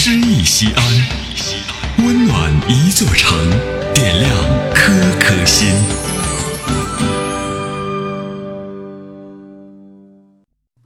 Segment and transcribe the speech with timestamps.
[0.00, 3.36] 诗意西安，温暖一座城，
[3.92, 4.32] 点亮
[4.72, 5.68] 颗颗心。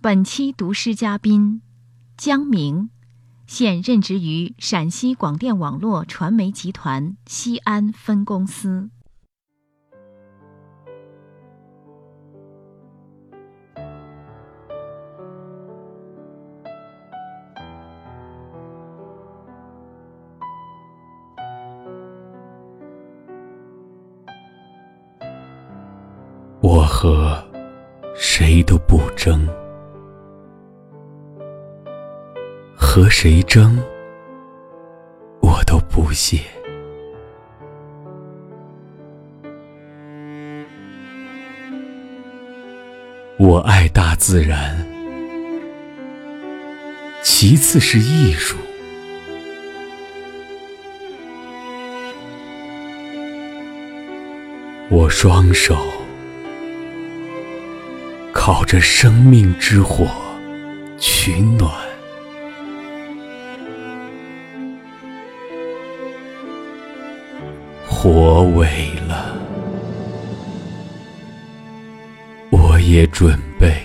[0.00, 1.62] 本期读诗嘉宾
[2.16, 2.90] 江明，
[3.46, 8.90] 现任职于陕西广电网络传媒集团西安分公司。
[26.68, 27.40] 我和
[28.16, 29.46] 谁都不争，
[32.74, 33.78] 和谁争，
[35.40, 36.40] 我都不屑。
[43.38, 44.84] 我爱大自然，
[47.22, 48.56] 其次是艺术。
[54.90, 55.76] 我双手
[58.46, 60.06] 靠着生命之火，
[61.00, 61.68] 取暖。
[67.88, 69.36] 火萎了，
[72.50, 73.84] 我也准备